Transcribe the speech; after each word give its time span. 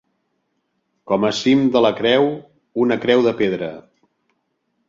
Com 1.11 1.27
a 1.29 1.31
cim 1.41 1.61
de 1.77 1.83
la 1.87 1.93
creu, 2.01 2.31
una 2.87 3.01
creu 3.07 3.25
de 3.29 3.35
pedra. 3.43 3.73